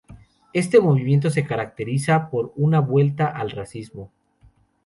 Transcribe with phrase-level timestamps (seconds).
[0.51, 4.11] Este movimiento se caracteriza por una vuelta al realismo.